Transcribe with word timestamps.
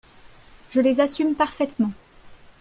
Je 0.71 0.79
les 0.81 0.99
assume 0.99 1.35
parfaitement. 1.35 1.91